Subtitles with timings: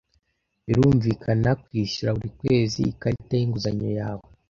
[0.65, 4.25] Birumvikana kwishyura buri kwezi ikarita yinguzanyo yawe.